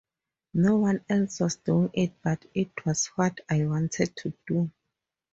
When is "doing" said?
1.57-1.91